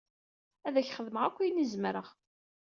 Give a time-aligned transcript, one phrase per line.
[0.67, 2.07] Ad ak-xedmeɣ akk ayen i zemreɣ.